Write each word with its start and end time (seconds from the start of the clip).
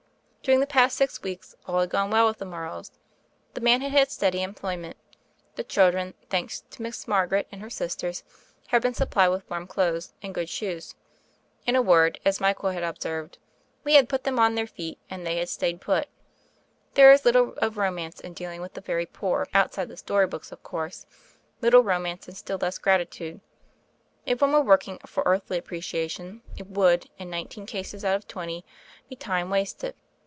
During 0.43 0.59
the 0.59 0.65
past 0.65 0.97
six 0.97 1.21
weeks 1.21 1.53
all 1.67 1.81
had 1.81 1.91
gone 1.91 2.09
well 2.09 2.25
with 2.25 2.39
the 2.39 2.45
Morrows. 2.45 2.91
The 3.53 3.61
man 3.61 3.81
had 3.81 3.91
had 3.91 4.09
steady 4.09 4.41
employment, 4.41 4.97
the 5.55 5.63
children, 5.63 6.15
thanks 6.31 6.61
to 6.71 6.81
Miss 6.81 7.07
Margaret 7.07 7.47
and 7.51 7.61
her 7.61 7.69
sisters, 7.69 8.23
had 8.69 8.81
been 8.81 8.95
supplied 8.95 9.27
with 9.29 9.47
warm 9.51 9.67
clothes 9.67 10.13
and 10.23 10.33
good 10.33 10.49
shoes. 10.49 10.95
In 11.67 11.75
a 11.75 11.81
word, 11.81 12.19
as 12.25 12.39
Michael 12.41 12.71
had 12.71 12.81
observed, 12.83 13.37
we 13.83 13.93
had 13.93 14.09
put 14.09 14.23
them 14.23 14.39
on 14.39 14.55
their 14.55 14.65
feet 14.65 14.97
and 15.11 15.27
they 15.27 15.37
had 15.37 15.47
stayed 15.47 15.79
p>it.'* 15.79 16.09
There 16.95 17.11
is 17.11 17.23
little 17.23 17.53
of 17.57 17.77
romance 17.77 18.19
in 18.19 18.33
dealing 18.33 18.61
with 18.61 18.73
the 18.73 18.81
very 18.81 19.05
poor— 19.05 19.47
outside 19.53 19.89
the 19.89 19.95
story 19.97 20.25
books, 20.25 20.51
of 20.51 20.63
course— 20.63 21.05
little 21.61 21.83
romance, 21.83 22.27
and 22.27 22.35
still 22.35 22.57
less 22.57 22.79
gratitude. 22.79 23.41
If 24.25 24.41
one 24.41 24.53
were 24.53 24.61
working 24.61 24.97
for 25.05 25.21
earthly 25.23 25.59
appreciation 25.59 26.41
it 26.57 26.65
would, 26.65 27.11
in 27.19 27.29
nineteen 27.29 27.67
cases 27.67 28.03
out 28.03 28.15
of 28.15 28.27
twenty, 28.27 28.65
be 29.07 29.15
time 29.15 29.51
wasted. 29.51 29.93